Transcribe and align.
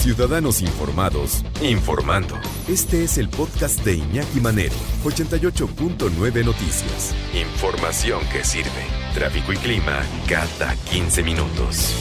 Ciudadanos 0.00 0.62
Informados, 0.62 1.44
informando. 1.62 2.34
Este 2.66 3.04
es 3.04 3.18
el 3.18 3.28
podcast 3.28 3.84
de 3.84 3.96
Iñaki 3.96 4.40
Manero, 4.40 4.74
88.9 5.04 6.42
Noticias. 6.42 7.14
Información 7.34 8.20
que 8.32 8.42
sirve. 8.42 8.70
Tráfico 9.12 9.52
y 9.52 9.56
clima 9.56 10.00
cada 10.26 10.74
15 10.90 11.22
minutos. 11.22 11.94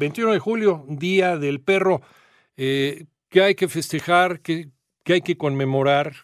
21 0.00 0.32
de 0.32 0.38
julio, 0.40 0.84
Día 0.88 1.36
del 1.36 1.60
Perro. 1.60 2.02
Eh, 2.56 3.04
¿Qué 3.28 3.40
hay 3.40 3.54
que 3.54 3.68
festejar? 3.68 4.40
¿Qué, 4.40 4.70
¿Qué 5.04 5.12
hay 5.12 5.22
que 5.22 5.36
conmemorar? 5.36 6.16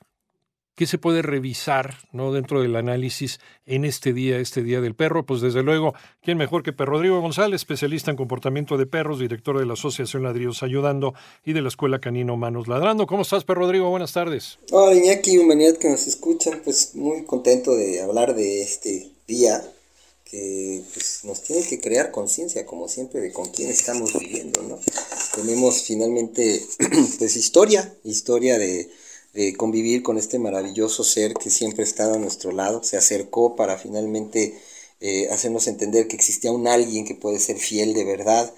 ¿Qué 0.77 0.87
se 0.87 0.99
puede 0.99 1.23
revisar 1.23 1.95
¿no? 2.13 2.35
dentro 2.35 2.61
del 2.61 2.77
análisis 2.77 3.41
en 3.65 3.87
este 3.87 4.13
día, 4.13 4.39
este 4.39 4.63
Día 4.63 4.83
del 4.83 4.95
Perro? 4.95 5.25
Pues 5.25 5.41
desde 5.41 5.63
luego, 5.63 5.95
¿quién 6.23 6.37
mejor 6.37 6.63
que 6.63 6.73
Rodrigo 6.73 7.19
González, 7.19 7.63
especialista 7.63 8.11
en 8.11 8.19
comportamiento 8.19 8.77
de 8.77 8.85
perros, 8.85 9.19
director 9.19 9.59
de 9.59 9.65
la 9.65 9.73
Asociación 9.73 10.23
Ladrillos 10.23 10.63
Ayudando 10.63 11.15
y 11.47 11.55
de 11.55 11.63
la 11.63 11.69
Escuela 11.69 11.99
Canino 11.99 12.37
Manos 12.37 12.69
Ladrando? 12.69 13.07
¿Cómo 13.07 13.23
estás, 13.23 13.45
Perro 13.45 13.63
Rodrigo? 13.63 13.89
Buenas 13.89 14.13
tardes. 14.13 14.59
Hola, 14.71 14.95
Iñaki, 14.95 15.39
humanidad 15.39 15.79
que 15.79 15.89
nos 15.89 16.07
escuchan. 16.07 16.61
Pues 16.63 16.95
muy 16.95 17.25
contento 17.25 17.75
de 17.75 18.03
hablar 18.03 18.35
de 18.35 18.61
este 18.61 19.09
día 19.27 19.65
que 20.27 20.83
pues, 20.93 21.21
nos 21.25 21.41
tiene 21.41 21.67
que 21.67 21.81
crear 21.81 22.11
conciencia, 22.11 22.67
como 22.67 22.87
siempre, 22.89 23.21
de 23.21 23.33
con 23.33 23.49
quién 23.49 23.71
estamos 23.71 24.13
viviendo, 24.19 24.61
¿no? 24.61 24.79
Tenemos 25.35 25.85
finalmente, 25.85 26.61
pues, 27.19 27.35
historia, 27.35 27.95
historia 28.05 28.59
de 28.59 28.91
convivir 29.57 30.03
con 30.03 30.19
este 30.19 30.39
maravilloso 30.39 31.05
ser 31.05 31.35
que 31.35 31.51
siempre 31.51 31.83
ha 31.83 31.87
estado 31.87 32.15
a 32.15 32.19
nuestro 32.19 32.53
lado, 32.53 32.83
se 32.83 32.97
acercó 32.97 33.55
para 33.57 33.77
finalmente 33.77 34.55
eh, 35.01 35.29
hacernos 35.31 35.67
entender 35.67 36.09
que 36.09 36.17
existía 36.17 36.53
un 36.53 36.67
alguien 36.67 37.05
que 37.05 37.15
puede 37.15 37.39
ser 37.39 37.59
fiel 37.59 37.93
de 37.93 38.05
verdad, 38.05 38.53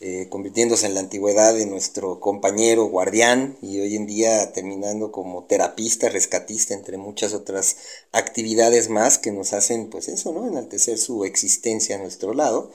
eh, 0.00 0.26
convirtiéndose 0.30 0.86
en 0.86 0.94
la 0.94 1.00
antigüedad 1.00 1.54
de 1.54 1.66
nuestro 1.66 2.18
compañero 2.18 2.86
guardián 2.86 3.56
y 3.62 3.78
hoy 3.78 3.94
en 3.94 4.06
día 4.06 4.52
terminando 4.52 5.12
como 5.12 5.44
terapista, 5.44 6.08
rescatista, 6.08 6.74
entre 6.74 6.96
muchas 6.96 7.34
otras 7.34 7.76
actividades 8.10 8.88
más 8.88 9.18
que 9.18 9.30
nos 9.32 9.52
hacen, 9.52 9.90
pues 9.90 10.08
eso, 10.08 10.32
¿no? 10.32 10.48
Enaltecer 10.48 10.98
su 10.98 11.24
existencia 11.24 11.96
a 11.96 11.98
nuestro 11.98 12.34
lado. 12.34 12.70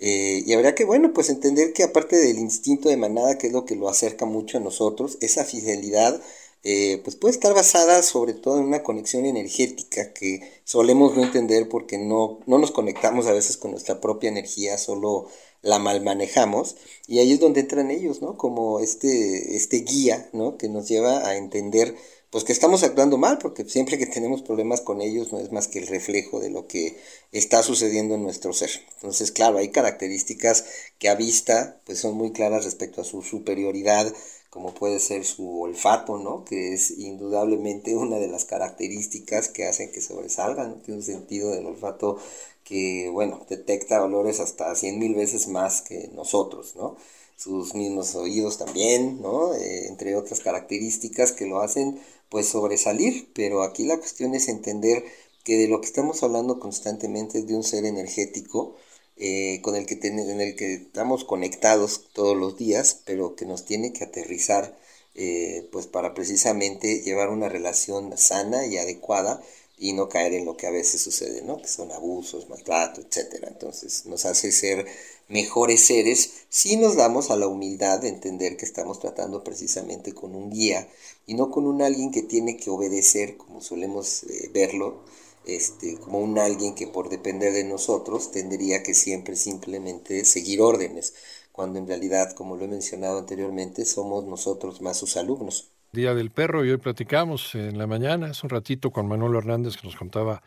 Eh, 0.00 0.42
y 0.44 0.52
habría 0.52 0.74
que, 0.74 0.84
bueno, 0.84 1.12
pues 1.14 1.30
entender 1.30 1.72
que 1.72 1.84
aparte 1.84 2.16
del 2.16 2.38
instinto 2.38 2.88
de 2.88 2.96
manada, 2.96 3.38
que 3.38 3.46
es 3.46 3.52
lo 3.52 3.64
que 3.64 3.76
lo 3.76 3.88
acerca 3.88 4.24
mucho 4.24 4.58
a 4.58 4.60
nosotros, 4.60 5.18
esa 5.20 5.44
fidelidad 5.44 6.20
eh, 6.64 7.00
pues 7.04 7.16
puede 7.16 7.34
estar 7.34 7.54
basada 7.54 8.02
sobre 8.02 8.32
todo 8.32 8.58
en 8.58 8.64
una 8.64 8.82
conexión 8.82 9.26
energética 9.26 10.12
que 10.14 10.40
solemos 10.64 11.14
no 11.14 11.22
entender 11.22 11.68
porque 11.68 11.98
no, 11.98 12.40
no 12.46 12.58
nos 12.58 12.70
conectamos 12.70 13.26
a 13.26 13.32
veces 13.32 13.58
con 13.58 13.70
nuestra 13.72 14.00
propia 14.00 14.30
energía, 14.30 14.78
solo 14.78 15.28
la 15.60 15.78
mal 15.78 16.02
manejamos 16.02 16.76
y 17.06 17.18
ahí 17.18 17.32
es 17.32 17.40
donde 17.40 17.60
entran 17.60 17.90
ellos, 17.90 18.22
¿no? 18.22 18.36
Como 18.36 18.80
este, 18.80 19.56
este 19.56 19.78
guía, 19.78 20.28
¿no? 20.32 20.56
Que 20.56 20.68
nos 20.68 20.88
lleva 20.88 21.26
a 21.28 21.36
entender 21.36 21.94
pues 22.34 22.42
que 22.42 22.52
estamos 22.52 22.82
actuando 22.82 23.16
mal, 23.16 23.38
porque 23.38 23.64
siempre 23.64 23.96
que 23.96 24.06
tenemos 24.06 24.42
problemas 24.42 24.80
con 24.80 25.00
ellos 25.00 25.32
no 25.32 25.38
es 25.38 25.52
más 25.52 25.68
que 25.68 25.78
el 25.78 25.86
reflejo 25.86 26.40
de 26.40 26.50
lo 26.50 26.66
que 26.66 26.96
está 27.30 27.62
sucediendo 27.62 28.16
en 28.16 28.24
nuestro 28.24 28.52
ser. 28.52 28.70
Entonces, 28.96 29.30
claro, 29.30 29.58
hay 29.58 29.68
características 29.68 30.64
que 30.98 31.08
a 31.08 31.14
vista 31.14 31.80
pues 31.86 32.00
son 32.00 32.16
muy 32.16 32.32
claras 32.32 32.64
respecto 32.64 33.00
a 33.00 33.04
su 33.04 33.22
superioridad 33.22 34.12
como 34.50 34.74
puede 34.74 34.98
ser 34.98 35.24
su 35.24 35.60
olfato, 35.60 36.18
¿no? 36.18 36.44
Que 36.44 36.72
es 36.74 36.90
indudablemente 36.98 37.94
una 37.94 38.16
de 38.16 38.26
las 38.26 38.44
características 38.44 39.48
que 39.48 39.66
hacen 39.66 39.92
que 39.92 40.00
sobresalgan, 40.00 40.82
tiene 40.82 40.98
un 40.98 41.06
sentido 41.06 41.52
del 41.52 41.66
olfato 41.66 42.18
que, 42.64 43.10
bueno, 43.12 43.46
detecta 43.48 44.02
olores 44.02 44.40
hasta 44.40 44.74
100 44.74 44.98
mil 44.98 45.14
veces 45.14 45.46
más 45.46 45.82
que 45.82 46.10
nosotros, 46.14 46.74
¿no? 46.74 46.96
Sus 47.36 47.74
mismos 47.74 48.14
oídos 48.16 48.58
también, 48.58 49.20
¿no? 49.22 49.54
Eh, 49.54 49.86
entre 49.86 50.16
otras 50.16 50.40
características 50.40 51.32
que 51.32 51.46
lo 51.46 51.60
hacen, 51.60 52.00
pues, 52.34 52.48
sobresalir, 52.48 53.28
pero 53.32 53.62
aquí 53.62 53.84
la 53.84 53.96
cuestión 53.96 54.34
es 54.34 54.48
entender 54.48 55.04
que 55.44 55.56
de 55.56 55.68
lo 55.68 55.80
que 55.80 55.86
estamos 55.86 56.24
hablando 56.24 56.58
constantemente 56.58 57.38
es 57.38 57.46
de 57.46 57.54
un 57.54 57.62
ser 57.62 57.84
energético, 57.84 58.74
eh, 59.16 59.60
con 59.62 59.76
el 59.76 59.86
que 59.86 60.00
en 60.02 60.40
el 60.40 60.56
que 60.56 60.74
estamos 60.74 61.22
conectados 61.22 62.08
todos 62.12 62.36
los 62.36 62.58
días, 62.58 63.02
pero 63.04 63.36
que 63.36 63.46
nos 63.46 63.64
tiene 63.64 63.92
que 63.92 64.02
aterrizar 64.02 64.76
eh, 65.14 65.68
pues 65.70 65.86
para 65.86 66.12
precisamente 66.12 67.02
llevar 67.02 67.28
una 67.30 67.48
relación 67.48 68.18
sana 68.18 68.66
y 68.66 68.78
adecuada 68.78 69.40
y 69.84 69.92
no 69.92 70.08
caer 70.08 70.32
en 70.32 70.46
lo 70.46 70.56
que 70.56 70.66
a 70.66 70.70
veces 70.70 71.02
sucede, 71.02 71.42
¿no? 71.42 71.60
Que 71.60 71.68
son 71.68 71.92
abusos, 71.92 72.48
maltrato, 72.48 73.02
etcétera. 73.02 73.48
Entonces 73.48 74.06
nos 74.06 74.24
hace 74.24 74.50
ser 74.50 74.86
mejores 75.28 75.84
seres 75.84 76.46
si 76.48 76.76
nos 76.78 76.96
damos 76.96 77.30
a 77.30 77.36
la 77.36 77.48
humildad 77.48 78.00
de 78.00 78.08
entender 78.08 78.56
que 78.56 78.64
estamos 78.64 78.98
tratando 78.98 79.44
precisamente 79.44 80.14
con 80.14 80.34
un 80.34 80.48
guía 80.50 80.88
y 81.26 81.34
no 81.34 81.50
con 81.50 81.66
un 81.66 81.82
alguien 81.82 82.10
que 82.12 82.22
tiene 82.22 82.56
que 82.56 82.70
obedecer, 82.70 83.36
como 83.36 83.60
solemos 83.60 84.22
eh, 84.24 84.50
verlo, 84.54 85.02
este, 85.44 85.96
como 85.98 86.18
un 86.20 86.38
alguien 86.38 86.74
que 86.74 86.86
por 86.86 87.10
depender 87.10 87.52
de 87.52 87.64
nosotros 87.64 88.30
tendría 88.30 88.82
que 88.82 88.94
siempre 88.94 89.36
simplemente 89.36 90.24
seguir 90.24 90.62
órdenes, 90.62 91.12
cuando 91.52 91.78
en 91.78 91.86
realidad, 91.86 92.32
como 92.32 92.56
lo 92.56 92.64
he 92.64 92.68
mencionado 92.68 93.18
anteriormente, 93.18 93.84
somos 93.84 94.24
nosotros 94.24 94.80
más 94.80 94.96
sus 94.96 95.18
alumnos. 95.18 95.73
Día 95.94 96.12
del 96.12 96.30
Perro 96.30 96.64
y 96.64 96.70
hoy 96.70 96.76
platicamos 96.76 97.54
en 97.54 97.78
la 97.78 97.86
mañana, 97.86 98.26
hace 98.26 98.44
un 98.44 98.50
ratito 98.50 98.90
con 98.90 99.06
Manuel 99.06 99.36
Hernández 99.36 99.76
que 99.76 99.86
nos 99.86 99.94
contaba 99.96 100.42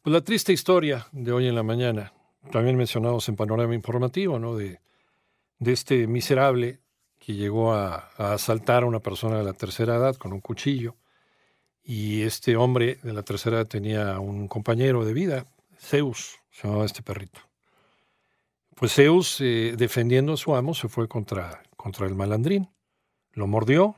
pues, 0.00 0.14
la 0.14 0.20
triste 0.20 0.52
historia 0.52 1.08
de 1.10 1.32
hoy 1.32 1.48
en 1.48 1.56
la 1.56 1.64
mañana, 1.64 2.12
también 2.52 2.76
mencionados 2.76 3.28
en 3.28 3.34
Panorama 3.34 3.74
Informativo, 3.74 4.38
¿no? 4.38 4.56
de, 4.56 4.80
de 5.58 5.72
este 5.72 6.06
miserable 6.06 6.78
que 7.18 7.34
llegó 7.34 7.74
a, 7.74 8.10
asaltar 8.16 8.84
a 8.84 8.86
una 8.86 9.00
persona 9.00 9.38
de 9.38 9.42
la 9.42 9.54
tercera 9.54 9.96
edad 9.96 10.14
con 10.14 10.32
un 10.32 10.40
cuchillo 10.40 10.94
y 11.82 12.22
este 12.22 12.56
hombre 12.56 13.00
de 13.02 13.12
la 13.12 13.24
tercera 13.24 13.64
tenía 13.64 14.20
un 14.20 14.46
compañero 14.46 15.04
de 15.04 15.12
vida, 15.12 15.46
Zeus, 15.80 16.38
se 16.52 16.68
llamaba 16.68 16.84
este 16.84 17.02
perrito. 17.02 17.40
Pues 18.76 18.94
Zeus, 18.94 19.40
eh, 19.40 19.74
defendiendo 19.76 20.34
a 20.34 20.36
su 20.36 20.54
amo, 20.54 20.74
se 20.74 20.88
fue 20.88 21.08
contra, 21.08 21.62
contra 21.76 22.06
el 22.06 22.14
malandrín, 22.14 22.68
lo 23.32 23.48
mordió, 23.48 23.96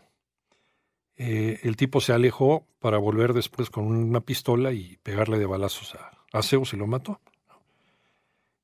eh, 1.21 1.59
el 1.65 1.77
tipo 1.77 2.01
se 2.01 2.13
alejó 2.13 2.65
para 2.79 2.97
volver 2.97 3.33
después 3.33 3.71
con 3.71 3.87
una 3.87 4.21
pistola 4.21 4.73
y 4.73 4.99
pegarle 5.03 5.39
de 5.39 5.47
balazos 5.47 5.97
a, 6.33 6.43
Zeus 6.43 6.73
y 6.73 6.77
lo 6.77 6.87
mató. 6.87 7.21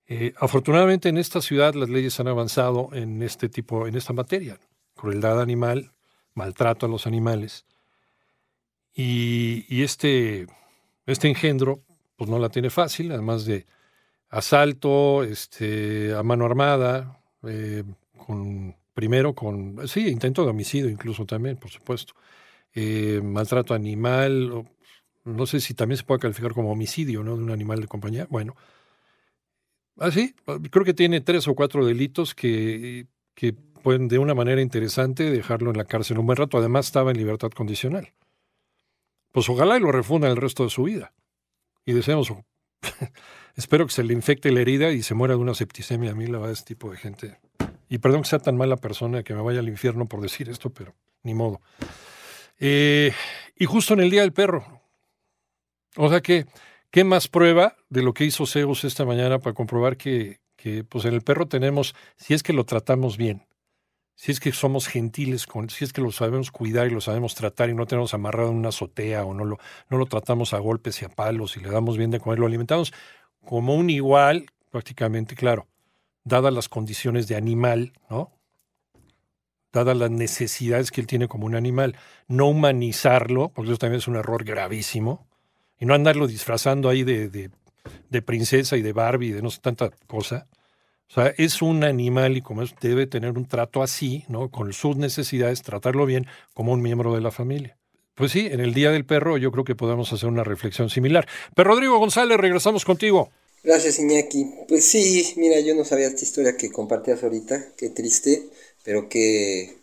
Eh, 0.06 0.34
afortunadamente 0.38 1.08
en 1.08 1.18
esta 1.18 1.40
ciudad 1.40 1.74
las 1.74 1.88
leyes 1.88 2.20
han 2.20 2.28
avanzado 2.28 2.90
en 2.92 3.22
este 3.22 3.48
tipo, 3.48 3.88
en 3.88 3.96
esta 3.96 4.12
materia, 4.12 4.60
crueldad 4.94 5.40
animal, 5.40 5.92
maltrato 6.34 6.86
a 6.86 6.88
los 6.88 7.08
animales, 7.08 7.66
y, 8.96 9.82
este, 9.82 10.46
este 11.06 11.28
engendro, 11.28 11.82
pues 12.14 12.30
no 12.30 12.38
la 12.38 12.48
tiene 12.48 12.70
fácil, 12.70 13.10
además 13.10 13.44
de 13.44 13.66
asalto, 14.30 15.24
este, 15.24 16.14
a 16.14 16.22
mano 16.22 16.44
armada, 16.44 17.20
eh, 17.42 17.82
con, 18.24 18.76
primero 18.94 19.34
con, 19.34 19.88
sí, 19.88 20.06
intento 20.06 20.44
de 20.44 20.50
homicidio 20.50 20.88
incluso 20.88 21.26
también, 21.26 21.56
por 21.56 21.72
supuesto, 21.72 22.14
eh, 22.74 23.20
maltrato 23.22 23.74
animal, 23.74 24.64
no 25.24 25.46
sé 25.46 25.60
si 25.60 25.74
también 25.74 25.98
se 25.98 26.04
puede 26.04 26.20
calificar 26.20 26.52
como 26.52 26.72
homicidio, 26.72 27.22
¿no? 27.22 27.36
De 27.36 27.42
un 27.42 27.50
animal 27.50 27.80
de 27.80 27.88
compañía. 27.88 28.26
Bueno, 28.30 28.56
así, 29.98 30.34
creo 30.70 30.84
que 30.84 30.94
tiene 30.94 31.20
tres 31.20 31.48
o 31.48 31.54
cuatro 31.54 31.86
delitos 31.86 32.34
que, 32.34 33.06
que 33.34 33.52
pueden 33.52 34.08
de 34.08 34.18
una 34.18 34.34
manera 34.34 34.60
interesante 34.60 35.30
dejarlo 35.30 35.70
en 35.70 35.78
la 35.78 35.84
cárcel 35.84 36.18
un 36.18 36.26
buen 36.26 36.36
rato. 36.36 36.58
Además 36.58 36.86
estaba 36.86 37.10
en 37.10 37.18
libertad 37.18 37.50
condicional 37.50 38.12
pues 39.34 39.48
ojalá 39.48 39.76
y 39.76 39.80
lo 39.80 39.90
refunda 39.90 40.28
el 40.28 40.36
resto 40.36 40.62
de 40.62 40.70
su 40.70 40.84
vida. 40.84 41.12
Y 41.84 41.92
deseamos, 41.92 42.32
espero 43.56 43.84
que 43.84 43.92
se 43.92 44.04
le 44.04 44.12
infecte 44.12 44.52
la 44.52 44.60
herida 44.60 44.92
y 44.92 45.02
se 45.02 45.14
muera 45.14 45.34
de 45.34 45.40
una 45.40 45.54
septicemia. 45.54 46.12
A 46.12 46.14
mí 46.14 46.28
la 46.28 46.38
verdad, 46.38 46.52
este 46.52 46.76
tipo 46.76 46.88
de 46.92 46.98
gente. 46.98 47.40
Y 47.88 47.98
perdón 47.98 48.22
que 48.22 48.28
sea 48.28 48.38
tan 48.38 48.56
mala 48.56 48.76
persona 48.76 49.24
que 49.24 49.34
me 49.34 49.42
vaya 49.42 49.58
al 49.58 49.68
infierno 49.68 50.06
por 50.06 50.20
decir 50.20 50.48
esto, 50.48 50.70
pero 50.70 50.94
ni 51.24 51.34
modo. 51.34 51.60
Eh, 52.58 53.12
y 53.56 53.64
justo 53.66 53.94
en 53.94 54.00
el 54.00 54.10
Día 54.10 54.22
del 54.22 54.32
Perro. 54.32 54.82
O 55.96 56.08
sea 56.08 56.20
que, 56.20 56.46
¿qué 56.90 57.04
más 57.04 57.28
prueba 57.28 57.76
de 57.88 58.02
lo 58.02 58.14
que 58.14 58.24
hizo 58.24 58.46
Zeus 58.46 58.84
esta 58.84 59.04
mañana 59.04 59.38
para 59.38 59.54
comprobar 59.54 59.96
que, 59.96 60.40
que 60.56 60.82
pues 60.82 61.04
en 61.04 61.14
el 61.14 61.22
perro 61.22 61.46
tenemos, 61.46 61.94
si 62.16 62.34
es 62.34 62.42
que 62.42 62.52
lo 62.52 62.64
tratamos 62.64 63.16
bien, 63.16 63.46
si 64.16 64.32
es 64.32 64.40
que 64.40 64.52
somos 64.52 64.86
gentiles, 64.86 65.46
con, 65.46 65.70
si 65.70 65.84
es 65.84 65.92
que 65.92 66.00
lo 66.00 66.12
sabemos 66.12 66.50
cuidar 66.50 66.86
y 66.86 66.90
lo 66.90 67.00
sabemos 67.00 67.34
tratar 67.34 67.68
y 67.68 67.74
no 67.74 67.86
tenemos 67.86 68.14
amarrado 68.14 68.50
en 68.50 68.56
una 68.56 68.70
azotea 68.70 69.24
o 69.24 69.34
no 69.34 69.44
lo, 69.44 69.58
no 69.90 69.98
lo 69.98 70.06
tratamos 70.06 70.54
a 70.54 70.58
golpes 70.58 71.02
y 71.02 71.04
a 71.04 71.08
palos 71.08 71.56
y 71.56 71.60
le 71.60 71.70
damos 71.70 71.98
bien 71.98 72.10
de 72.10 72.20
comer, 72.20 72.38
lo 72.38 72.46
alimentamos 72.46 72.92
como 73.44 73.74
un 73.74 73.90
igual, 73.90 74.46
prácticamente, 74.70 75.34
claro, 75.34 75.68
dadas 76.24 76.52
las 76.52 76.68
condiciones 76.68 77.28
de 77.28 77.36
animal, 77.36 77.92
¿no? 78.08 78.32
Dadas 79.74 79.96
las 79.96 80.10
necesidades 80.10 80.92
que 80.92 81.00
él 81.00 81.08
tiene 81.08 81.26
como 81.26 81.46
un 81.46 81.56
animal, 81.56 81.96
no 82.28 82.46
humanizarlo, 82.46 83.50
porque 83.50 83.72
eso 83.72 83.78
también 83.78 83.98
es 83.98 84.06
un 84.06 84.14
error 84.14 84.44
gravísimo, 84.44 85.26
y 85.80 85.84
no 85.84 85.94
andarlo 85.94 86.28
disfrazando 86.28 86.88
ahí 86.88 87.02
de, 87.02 87.28
de, 87.28 88.22
princesa 88.22 88.76
y 88.76 88.82
de 88.82 88.92
Barbie 88.92 89.28
y 89.28 89.32
de 89.32 89.42
no 89.42 89.50
sé 89.50 89.60
tanta 89.60 89.90
cosa, 90.06 90.46
O 91.08 91.12
sea, 91.12 91.34
es 91.36 91.60
un 91.60 91.82
animal 91.82 92.36
y 92.36 92.40
como 92.40 92.62
debe 92.80 93.08
tener 93.08 93.36
un 93.36 93.46
trato 93.46 93.82
así, 93.82 94.24
¿no? 94.28 94.48
Con 94.48 94.72
sus 94.72 94.96
necesidades, 94.96 95.62
tratarlo 95.62 96.06
bien 96.06 96.28
como 96.54 96.72
un 96.72 96.80
miembro 96.80 97.12
de 97.12 97.20
la 97.20 97.32
familia. 97.32 97.76
Pues 98.14 98.30
sí, 98.30 98.46
en 98.50 98.60
el 98.60 98.74
Día 98.74 98.92
del 98.92 99.04
Perro 99.04 99.38
yo 99.38 99.50
creo 99.50 99.64
que 99.64 99.74
podemos 99.74 100.12
hacer 100.12 100.28
una 100.28 100.44
reflexión 100.44 100.88
similar. 100.88 101.26
Pero 101.56 101.70
Rodrigo 101.70 101.98
González, 101.98 102.38
regresamos 102.38 102.84
contigo. 102.84 103.30
Gracias, 103.64 103.98
Iñaki. 103.98 104.46
Pues 104.68 104.84
sí, 104.86 105.32
mira, 105.36 105.58
yo 105.60 105.74
no 105.74 105.84
sabía 105.84 106.08
esta 106.08 106.22
historia 106.24 106.56
que 106.56 106.70
compartías 106.70 107.22
ahorita, 107.22 107.72
qué 107.76 107.88
triste, 107.90 108.46
pero 108.84 109.08
que, 109.08 109.76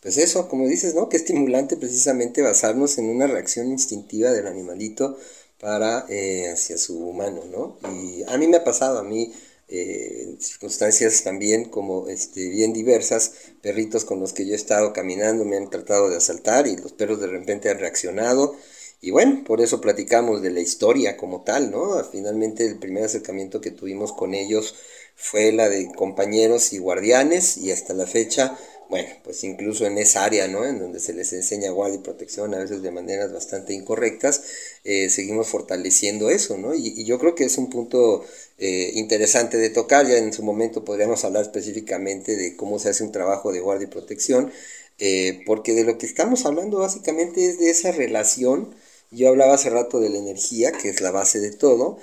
pues 0.00 0.18
eso, 0.18 0.48
como 0.48 0.66
dices, 0.66 0.94
¿no? 0.94 1.08
Qué 1.08 1.16
estimulante 1.16 1.76
precisamente 1.76 2.42
basarnos 2.42 2.98
en 2.98 3.06
una 3.08 3.26
reacción 3.28 3.68
instintiva 3.68 4.32
del 4.32 4.46
animalito 4.48 5.16
para 5.60 6.04
eh, 6.08 6.50
hacia 6.52 6.78
su 6.78 6.98
humano, 6.98 7.42
¿no? 7.50 7.78
Y 7.96 8.24
a 8.24 8.36
mí 8.38 8.48
me 8.48 8.56
ha 8.58 8.64
pasado, 8.64 8.98
a 8.98 9.04
mí 9.04 9.32
eh, 9.68 10.36
circunstancias 10.40 11.22
también 11.22 11.66
como 11.66 12.08
este, 12.08 12.48
bien 12.48 12.72
diversas, 12.72 13.32
perritos 13.62 14.04
con 14.04 14.18
los 14.20 14.32
que 14.32 14.46
yo 14.46 14.52
he 14.54 14.56
estado 14.56 14.92
caminando 14.92 15.44
me 15.44 15.56
han 15.56 15.70
tratado 15.70 16.08
de 16.10 16.16
asaltar 16.16 16.66
y 16.66 16.76
los 16.76 16.92
perros 16.92 17.20
de 17.20 17.26
repente 17.28 17.70
han 17.70 17.78
reaccionado. 17.78 18.56
Y 19.00 19.10
bueno, 19.10 19.44
por 19.44 19.60
eso 19.60 19.80
platicamos 19.80 20.42
de 20.42 20.50
la 20.50 20.60
historia 20.60 21.16
como 21.16 21.42
tal, 21.42 21.70
¿no? 21.70 22.02
Finalmente 22.04 22.66
el 22.66 22.78
primer 22.78 23.04
acercamiento 23.04 23.60
que 23.60 23.70
tuvimos 23.70 24.12
con 24.12 24.34
ellos 24.34 24.74
fue 25.14 25.52
la 25.52 25.68
de 25.68 25.92
compañeros 25.92 26.72
y 26.72 26.78
guardianes 26.78 27.56
y 27.58 27.70
hasta 27.72 27.94
la 27.94 28.06
fecha 28.06 28.58
bueno, 28.88 29.08
pues 29.22 29.44
incluso 29.44 29.86
en 29.86 29.98
esa 29.98 30.24
área, 30.24 30.48
¿no? 30.48 30.64
En 30.64 30.78
donde 30.78 30.98
se 30.98 31.12
les 31.12 31.32
enseña 31.34 31.70
guardia 31.70 31.98
y 31.98 32.02
protección, 32.02 32.54
a 32.54 32.58
veces 32.58 32.82
de 32.82 32.90
maneras 32.90 33.32
bastante 33.32 33.74
incorrectas, 33.74 34.42
eh, 34.84 35.10
seguimos 35.10 35.48
fortaleciendo 35.48 36.30
eso, 36.30 36.56
¿no? 36.56 36.74
Y, 36.74 37.04
yo 37.04 37.18
creo 37.18 37.34
que 37.34 37.44
es 37.44 37.58
un 37.58 37.68
punto 37.68 38.24
eh, 38.58 38.92
interesante 38.94 39.58
de 39.58 39.68
tocar, 39.70 40.06
ya 40.08 40.16
en 40.16 40.32
su 40.32 40.42
momento 40.42 40.84
podríamos 40.84 41.24
hablar 41.24 41.42
específicamente 41.42 42.36
de 42.36 42.56
cómo 42.56 42.78
se 42.78 42.88
hace 42.88 43.04
un 43.04 43.12
trabajo 43.12 43.52
de 43.52 43.60
guardia 43.60 43.86
y 43.86 43.90
protección, 43.90 44.52
eh, 44.98 45.42
porque 45.46 45.74
de 45.74 45.84
lo 45.84 45.98
que 45.98 46.06
estamos 46.06 46.46
hablando 46.46 46.78
básicamente 46.78 47.46
es 47.46 47.58
de 47.58 47.70
esa 47.70 47.92
relación, 47.92 48.74
yo 49.10 49.28
hablaba 49.28 49.54
hace 49.54 49.70
rato 49.70 50.00
de 50.00 50.10
la 50.10 50.18
energía, 50.18 50.72
que 50.72 50.88
es 50.90 51.00
la 51.00 51.10
base 51.10 51.40
de 51.40 51.52
todo, 51.52 51.98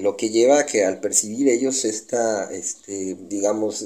lo 0.00 0.16
que 0.16 0.30
lleva 0.30 0.60
a 0.60 0.66
que 0.66 0.84
al 0.84 1.00
percibir 1.00 1.48
ellos 1.48 1.84
esta, 1.84 2.50
este, 2.52 3.16
digamos, 3.28 3.84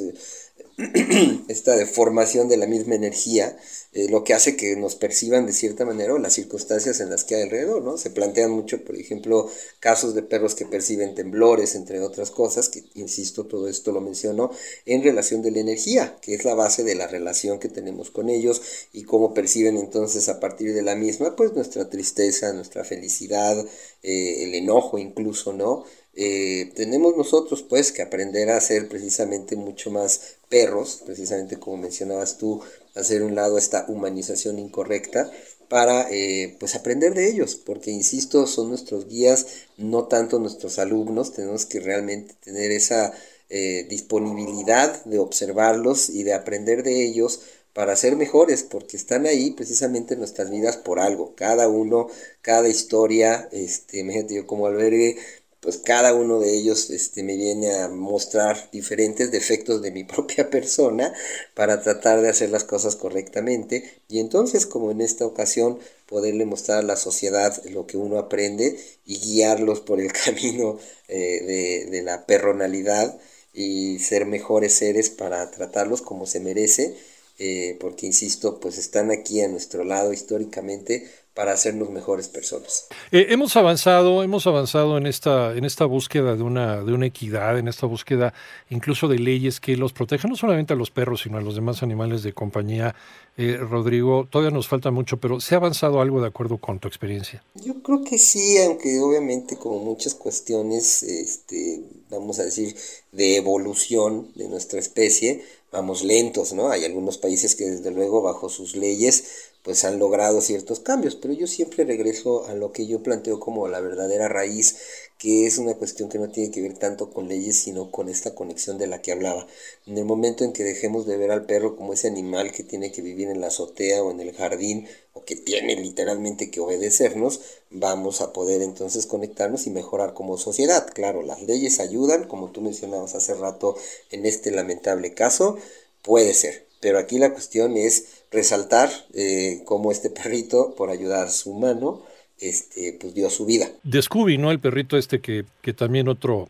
esta 1.48 1.76
deformación 1.76 2.48
de 2.48 2.56
la 2.56 2.66
misma 2.66 2.94
energía, 2.94 3.56
eh, 3.92 4.08
lo 4.08 4.24
que 4.24 4.34
hace 4.34 4.56
que 4.56 4.74
nos 4.76 4.96
perciban 4.96 5.46
de 5.46 5.52
cierta 5.52 5.84
manera 5.84 6.18
las 6.18 6.32
circunstancias 6.32 7.00
en 7.00 7.10
las 7.10 7.24
que 7.24 7.34
hay 7.34 7.42
alrededor, 7.42 7.82
¿no? 7.82 7.98
Se 7.98 8.10
plantean 8.10 8.50
mucho, 8.50 8.82
por 8.84 8.96
ejemplo, 8.96 9.50
casos 9.80 10.14
de 10.14 10.22
perros 10.22 10.54
que 10.54 10.64
perciben 10.64 11.14
temblores, 11.14 11.74
entre 11.74 12.00
otras 12.00 12.30
cosas, 12.30 12.68
que, 12.68 12.84
insisto, 12.94 13.46
todo 13.46 13.68
esto 13.68 13.92
lo 13.92 14.00
menciono, 14.00 14.50
en 14.86 15.02
relación 15.02 15.42
de 15.42 15.50
la 15.50 15.60
energía, 15.60 16.16
que 16.22 16.34
es 16.34 16.44
la 16.44 16.54
base 16.54 16.84
de 16.84 16.94
la 16.94 17.06
relación 17.06 17.58
que 17.58 17.68
tenemos 17.68 18.10
con 18.10 18.30
ellos 18.30 18.62
y 18.92 19.02
cómo 19.04 19.34
perciben 19.34 19.76
entonces 19.76 20.28
a 20.28 20.40
partir 20.40 20.74
de 20.74 20.82
la 20.82 20.96
misma, 20.96 21.36
pues 21.36 21.52
nuestra 21.52 21.88
tristeza, 21.90 22.52
nuestra 22.52 22.84
felicidad, 22.84 23.64
eh, 24.02 24.44
el 24.44 24.54
enojo 24.54 24.98
incluso, 24.98 25.52
¿no? 25.52 25.84
Eh, 26.14 26.72
tenemos 26.74 27.16
nosotros 27.16 27.62
pues 27.62 27.90
que 27.90 28.02
aprender 28.02 28.50
a 28.50 28.60
ser 28.60 28.88
precisamente 28.88 29.56
mucho 29.56 29.90
más 29.90 30.36
perros, 30.48 31.02
precisamente 31.06 31.58
como 31.58 31.78
mencionabas 31.78 32.36
tú, 32.38 32.60
hacer 32.94 33.22
un 33.22 33.34
lado 33.34 33.56
esta 33.56 33.86
humanización 33.88 34.58
incorrecta 34.58 35.30
para 35.68 36.06
eh, 36.10 36.54
pues 36.60 36.74
aprender 36.74 37.14
de 37.14 37.30
ellos, 37.30 37.54
porque 37.56 37.90
insisto, 37.90 38.46
son 38.46 38.68
nuestros 38.68 39.08
guías, 39.08 39.46
no 39.78 40.04
tanto 40.06 40.38
nuestros 40.38 40.78
alumnos, 40.78 41.32
tenemos 41.32 41.64
que 41.64 41.80
realmente 41.80 42.34
tener 42.44 42.70
esa 42.72 43.14
eh, 43.48 43.86
disponibilidad 43.88 45.02
de 45.06 45.18
observarlos 45.18 46.10
y 46.10 46.24
de 46.24 46.34
aprender 46.34 46.82
de 46.82 47.04
ellos 47.04 47.40
para 47.72 47.96
ser 47.96 48.16
mejores, 48.16 48.62
porque 48.64 48.98
están 48.98 49.24
ahí 49.26 49.52
precisamente 49.52 50.12
en 50.12 50.20
nuestras 50.20 50.50
vidas 50.50 50.76
por 50.76 51.00
algo, 51.00 51.34
cada 51.36 51.68
uno, 51.68 52.08
cada 52.42 52.68
historia, 52.68 53.48
este, 53.52 54.00
imagínate 54.00 54.34
yo 54.34 54.46
como 54.46 54.66
albergue, 54.66 55.16
pues 55.62 55.78
cada 55.78 56.14
uno 56.14 56.40
de 56.40 56.54
ellos 56.54 56.90
este, 56.90 57.22
me 57.22 57.36
viene 57.36 57.72
a 57.76 57.88
mostrar 57.88 58.70
diferentes 58.72 59.30
defectos 59.32 59.80
de 59.82 59.92
mi 59.92 60.04
propia 60.14 60.50
persona 60.50 61.14
para 61.54 61.80
tratar 61.82 62.20
de 62.20 62.28
hacer 62.28 62.50
las 62.50 62.64
cosas 62.64 62.96
correctamente. 62.96 64.02
Y 64.08 64.20
entonces 64.20 64.66
como 64.66 64.90
en 64.90 65.00
esta 65.00 65.24
ocasión 65.26 65.78
poderle 66.06 66.44
mostrar 66.46 66.80
a 66.80 66.82
la 66.82 66.96
sociedad 66.96 67.62
lo 67.70 67.86
que 67.86 67.96
uno 67.96 68.18
aprende 68.18 68.78
y 69.06 69.18
guiarlos 69.18 69.80
por 69.80 70.00
el 70.00 70.12
camino 70.24 70.78
eh, 71.08 71.40
de, 71.86 71.90
de 71.90 72.02
la 72.02 72.26
perronalidad 72.26 73.18
y 73.54 73.98
ser 74.00 74.26
mejores 74.26 74.74
seres 74.74 75.10
para 75.10 75.50
tratarlos 75.50 76.02
como 76.02 76.26
se 76.26 76.40
merece 76.40 76.96
eh, 77.38 77.76
porque 77.80 78.06
insisto, 78.06 78.60
pues 78.60 78.78
están 78.78 79.10
aquí 79.10 79.40
a 79.40 79.48
nuestro 79.48 79.84
lado 79.84 80.12
históricamente 80.12 81.08
para 81.34 81.52
hacernos 81.52 81.90
mejores 81.90 82.28
personas. 82.28 82.88
Eh, 83.10 83.26
hemos 83.30 83.56
avanzado, 83.56 84.22
hemos 84.22 84.46
avanzado 84.46 84.98
en 84.98 85.06
esta, 85.06 85.54
en 85.54 85.64
esta 85.64 85.86
búsqueda 85.86 86.36
de 86.36 86.42
una, 86.42 86.82
de 86.82 86.92
una 86.92 87.06
equidad, 87.06 87.58
en 87.58 87.68
esta 87.68 87.86
búsqueda 87.86 88.34
incluso 88.68 89.08
de 89.08 89.18
leyes 89.18 89.58
que 89.58 89.76
los 89.76 89.92
protejan, 89.92 90.30
no 90.30 90.36
solamente 90.36 90.74
a 90.74 90.76
los 90.76 90.90
perros, 90.90 91.22
sino 91.22 91.38
a 91.38 91.40
los 91.40 91.54
demás 91.54 91.82
animales 91.82 92.22
de 92.22 92.34
compañía. 92.34 92.94
Eh, 93.38 93.56
Rodrigo, 93.56 94.28
todavía 94.30 94.50
nos 94.50 94.68
falta 94.68 94.90
mucho, 94.90 95.16
pero 95.16 95.40
¿se 95.40 95.54
ha 95.54 95.58
avanzado 95.58 96.02
algo 96.02 96.20
de 96.20 96.26
acuerdo 96.26 96.58
con 96.58 96.78
tu 96.78 96.86
experiencia? 96.88 97.42
Yo 97.54 97.82
creo 97.82 98.04
que 98.04 98.18
sí, 98.18 98.58
aunque 98.58 99.00
obviamente 99.00 99.56
como 99.56 99.78
muchas 99.78 100.14
cuestiones, 100.14 101.02
este, 101.02 101.80
vamos 102.10 102.38
a 102.40 102.44
decir, 102.44 102.76
de 103.10 103.36
evolución 103.36 104.30
de 104.34 104.48
nuestra 104.48 104.78
especie, 104.78 105.42
vamos 105.70 106.02
lentos, 106.02 106.52
¿no? 106.52 106.70
Hay 106.70 106.84
algunos 106.84 107.16
países 107.16 107.54
que 107.54 107.64
desde 107.64 107.90
luego 107.90 108.20
bajo 108.20 108.50
sus 108.50 108.76
leyes 108.76 109.51
pues 109.62 109.84
han 109.84 109.98
logrado 109.98 110.40
ciertos 110.40 110.80
cambios, 110.80 111.14
pero 111.16 111.34
yo 111.34 111.46
siempre 111.46 111.84
regreso 111.84 112.46
a 112.46 112.54
lo 112.54 112.72
que 112.72 112.86
yo 112.86 113.02
planteo 113.02 113.38
como 113.38 113.68
la 113.68 113.80
verdadera 113.80 114.28
raíz, 114.28 114.76
que 115.18 115.46
es 115.46 115.58
una 115.58 115.74
cuestión 115.74 116.08
que 116.08 116.18
no 116.18 116.30
tiene 116.30 116.50
que 116.50 116.60
ver 116.60 116.76
tanto 116.76 117.10
con 117.10 117.28
leyes, 117.28 117.56
sino 117.56 117.92
con 117.92 118.08
esta 118.08 118.34
conexión 118.34 118.76
de 118.76 118.88
la 118.88 119.02
que 119.02 119.12
hablaba. 119.12 119.46
En 119.86 119.96
el 119.96 120.04
momento 120.04 120.42
en 120.42 120.52
que 120.52 120.64
dejemos 120.64 121.06
de 121.06 121.16
ver 121.16 121.30
al 121.30 121.46
perro 121.46 121.76
como 121.76 121.92
ese 121.92 122.08
animal 122.08 122.50
que 122.50 122.64
tiene 122.64 122.90
que 122.90 123.02
vivir 123.02 123.28
en 123.28 123.40
la 123.40 123.46
azotea 123.48 124.02
o 124.02 124.10
en 124.10 124.20
el 124.20 124.32
jardín, 124.34 124.88
o 125.12 125.24
que 125.24 125.36
tiene 125.36 125.76
literalmente 125.76 126.50
que 126.50 126.58
obedecernos, 126.60 127.40
vamos 127.70 128.20
a 128.20 128.32
poder 128.32 128.62
entonces 128.62 129.06
conectarnos 129.06 129.66
y 129.68 129.70
mejorar 129.70 130.12
como 130.14 130.38
sociedad. 130.38 130.88
Claro, 130.92 131.22
las 131.22 131.42
leyes 131.42 131.78
ayudan, 131.78 132.24
como 132.26 132.50
tú 132.50 132.60
mencionabas 132.60 133.14
hace 133.14 133.34
rato 133.34 133.76
en 134.10 134.26
este 134.26 134.50
lamentable 134.50 135.14
caso, 135.14 135.56
puede 136.02 136.34
ser, 136.34 136.66
pero 136.82 136.98
aquí 136.98 137.18
la 137.18 137.30
cuestión 137.30 137.76
es 137.76 138.24
resaltar 138.32 138.90
eh, 139.14 139.62
cómo 139.64 139.92
este 139.92 140.10
perrito, 140.10 140.74
por 140.76 140.90
ayudar 140.90 141.28
a 141.28 141.30
su 141.30 141.54
mano, 141.54 142.02
este, 142.40 142.98
pues 143.00 143.14
dio 143.14 143.30
su 143.30 143.46
vida. 143.46 143.68
De 143.84 144.02
Scooby, 144.02 144.36
¿no? 144.36 144.50
El 144.50 144.58
perrito 144.58 144.98
este 144.98 145.20
que, 145.20 145.44
que 145.62 145.72
también 145.72 146.08
otro, 146.08 146.48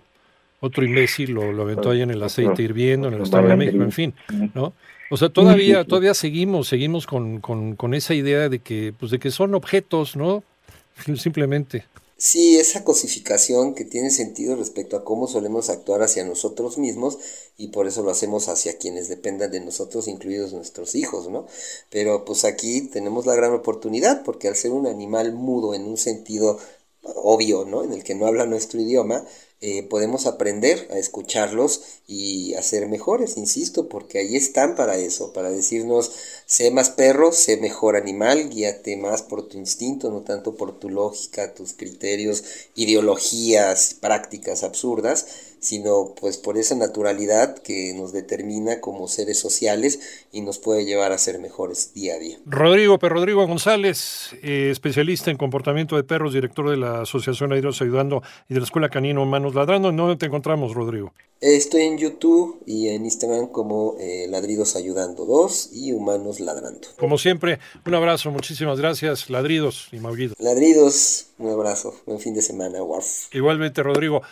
otro 0.61 0.85
imbécil 0.87 1.33
lo, 1.33 1.53
lo 1.53 1.62
aventó 1.65 1.91
ahí 1.91 2.01
en 2.01 2.11
el 2.11 2.23
aceite 2.23 2.62
hirviendo, 2.62 3.09
en 3.09 3.15
el 3.15 3.23
Estado 3.23 3.47
de 3.47 3.57
México, 3.57 3.85
en 3.85 3.93
fin, 3.93 4.15
¿no? 4.55 4.73
O 5.11 5.19
sea, 5.19 5.29
todavía, 5.29 5.85
todavía 5.85 6.15
seguimos, 6.15 6.69
seguimos 6.69 7.07
con, 7.07 7.41
con, 7.43 7.77
con 7.77 7.93
esa 7.93 8.15
idea 8.15 8.49
de 8.49 8.61
que, 8.61 8.95
pues 8.99 9.12
de 9.12 9.19
que 9.19 9.31
son 9.31 9.55
objetos, 9.55 10.17
¿no? 10.17 10.43
Simplemente. 11.17 11.85
Sí, 12.25 12.57
esa 12.57 12.85
cosificación 12.85 13.75
que 13.75 13.85
tiene 13.85 14.11
sentido 14.11 14.55
respecto 14.55 14.97
a 14.97 15.05
cómo 15.05 15.26
solemos 15.26 15.69
actuar 15.71 16.02
hacia 16.02 16.25
nosotros 16.25 16.79
mismos 16.79 17.19
y 17.57 17.69
por 17.69 17.88
eso 17.88 18.02
lo 18.05 18.11
hacemos 18.12 18.47
hacia 18.49 18.79
quienes 18.79 19.09
dependan 19.09 19.50
de 19.50 19.59
nosotros, 19.61 20.07
incluidos 20.07 20.52
nuestros 20.52 20.95
hijos, 20.95 21.29
¿no? 21.29 21.47
Pero 21.91 22.25
pues 22.25 22.45
aquí 22.45 22.83
tenemos 22.83 23.26
la 23.26 23.35
gran 23.35 23.52
oportunidad 23.52 24.23
porque 24.23 24.47
al 24.47 24.55
ser 24.57 24.71
un 24.71 24.87
animal 24.87 25.33
mudo 25.33 25.75
en 25.75 25.83
un 25.85 25.97
sentido 25.97 26.61
obvio, 27.02 27.64
¿no? 27.64 27.83
En 27.83 27.93
el 27.93 28.05
que 28.05 28.14
no 28.14 28.26
habla 28.26 28.47
nuestro 28.47 28.81
idioma, 28.81 29.26
eh, 29.64 29.85
podemos 29.85 30.26
aprender 30.26 30.88
a 30.90 30.99
escucharlos 30.99 32.00
y 32.09 32.52
a 32.54 32.62
ser 32.62 32.88
mejores, 32.88 33.37
insisto, 33.37 33.88
porque 33.88 34.19
ahí 34.19 34.35
están 34.35 34.75
para 34.75 34.97
eso, 34.97 35.33
para 35.33 35.50
decirnos, 35.50 36.11
sé 36.47 36.73
más 36.73 36.90
perro, 36.90 37.31
sé 37.31 37.59
mejor 37.59 37.95
animal, 37.95 38.50
guíate 38.50 38.97
más 38.97 39.23
por 39.23 39.47
tu 39.47 39.59
instinto, 39.59 40.11
no 40.11 40.23
tanto 40.23 40.57
por 40.57 40.81
tu 40.81 40.90
lógica, 40.90 41.54
tus 41.54 41.75
criterios, 41.75 42.42
ideologías, 42.75 43.95
prácticas 43.95 44.64
absurdas, 44.64 45.52
sino 45.62 46.12
pues 46.21 46.38
por 46.38 46.59
esa 46.59 46.75
naturalidad 46.75 47.57
que 47.57 47.95
nos 47.95 48.12
determina 48.12 48.81
como 48.81 49.07
seres 49.07 49.38
sociales 49.38 50.26
y 50.33 50.40
nos 50.40 50.59
puede 50.59 50.85
llevar 50.85 51.12
a 51.12 51.19
ser 51.19 51.38
mejores 51.38 51.95
día 51.95 52.14
a 52.14 52.19
día. 52.19 52.37
Rodrigo 52.45 52.99
Pero 52.99 53.14
Rodrigo 53.14 53.47
González, 53.47 54.31
eh, 54.42 54.71
especialista 54.73 55.31
en 55.31 55.37
comportamiento 55.37 55.95
de 55.95 56.02
perros, 56.02 56.35
director 56.35 56.69
de 56.69 56.78
la 56.78 57.02
Asociación 57.02 57.52
Aéreos 57.52 57.81
Ayudando 57.81 58.25
y 58.49 58.54
de 58.54 58.61
la 58.61 58.66
Escuela 58.66 58.88
Canino 58.88 59.23
Humanos 59.23 59.51
Ladrando. 59.54 59.92
¿Dónde 59.92 60.16
te 60.16 60.26
encontramos, 60.26 60.75
Rodrigo? 60.75 61.12
Estoy 61.42 61.82
en 61.82 61.99
YouTube 61.99 62.62
y 62.66 62.87
en 62.90 63.04
Instagram 63.04 63.49
como 63.49 63.97
eh, 63.99 64.26
Ladridos 64.28 64.76
Ayudando 64.76 65.25
2 65.25 65.71
y 65.73 65.90
Humanos 65.90 66.38
Ladrando. 66.38 66.87
Como 66.97 67.18
siempre, 67.18 67.59
un 67.85 67.94
abrazo, 67.97 68.30
muchísimas 68.30 68.78
gracias, 68.78 69.28
Ladridos 69.28 69.88
y 69.90 69.99
Maurido. 69.99 70.37
Ladridos, 70.38 71.26
un 71.38 71.50
abrazo, 71.50 71.97
buen 72.06 72.21
fin 72.21 72.35
de 72.35 72.42
semana, 72.42 72.80
Warf. 72.85 73.35
Igualmente, 73.35 73.82
Rodrigo. 73.82 74.23